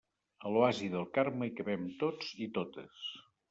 A 0.49 0.53
l'Oasi 0.53 0.89
del 0.93 1.05
Carme 1.19 1.51
hi 1.51 1.55
cabem 1.61 1.87
tots 2.07 2.35
i 2.47 2.51
totes. 2.59 3.09